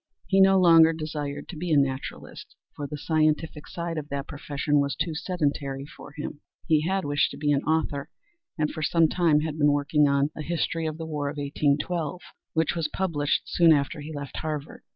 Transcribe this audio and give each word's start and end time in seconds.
He 0.25 0.41
no 0.41 0.59
longer 0.59 0.93
desired 0.93 1.47
to 1.49 1.55
be 1.55 1.71
a 1.71 1.77
naturalist, 1.77 2.55
for 2.75 2.87
the 2.87 2.97
scientific 2.97 3.67
side 3.67 3.99
of 3.99 4.09
that 4.09 4.27
profession 4.27 4.79
was 4.79 4.95
too 4.95 5.13
sedentary 5.13 5.85
for 5.85 6.13
him. 6.13 6.41
He 6.65 6.81
had 6.87 7.05
wished 7.05 7.29
to 7.29 7.37
be 7.37 7.51
an 7.51 7.61
author, 7.65 8.09
and 8.57 8.71
for 8.71 8.81
some 8.81 9.07
time 9.07 9.41
had 9.41 9.59
been 9.59 9.71
working 9.71 10.07
on 10.07 10.31
"A 10.35 10.41
History 10.41 10.87
of 10.87 10.97
the 10.97 11.05
War 11.05 11.29
of 11.29 11.37
1812," 11.37 12.19
which 12.53 12.73
was 12.75 12.87
published 12.87 13.43
soon 13.45 13.71
after 13.71 14.01
he 14.01 14.11
left 14.11 14.37
Harvard. 14.37 14.81